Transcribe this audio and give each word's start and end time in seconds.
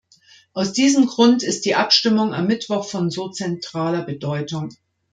Aus 0.53 0.73
diesem 0.73 1.05
Grund 1.05 1.43
ist 1.43 1.63
die 1.63 1.75
Abstimmung 1.75 2.33
am 2.33 2.47
Mittwoch 2.47 2.85
von 2.89 3.11
so 3.11 3.29
zentraler 3.29 4.01
Bedeutung. 4.01 4.69